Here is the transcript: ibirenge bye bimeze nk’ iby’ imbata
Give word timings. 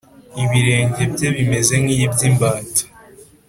ibirenge 0.43 1.03
bye 1.13 1.29
bimeze 1.35 1.73
nk’ 1.83 1.89
iby’ 1.95 2.07
imbata 2.29 2.83